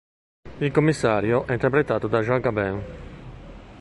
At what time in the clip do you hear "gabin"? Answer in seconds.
2.41-2.83